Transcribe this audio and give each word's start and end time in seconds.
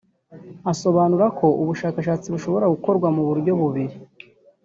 Asobanura 0.71 1.25
ko 1.39 1.47
ubushakashatsi 1.61 2.27
bushobora 2.33 2.65
gukorwa 2.73 3.07
mu 3.15 3.23
buryo 3.29 3.51
bubiri 3.59 3.95